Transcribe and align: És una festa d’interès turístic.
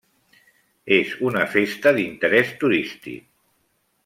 És 0.97 1.11
una 1.31 1.43
festa 1.57 1.93
d’interès 1.99 2.57
turístic. 2.65 3.25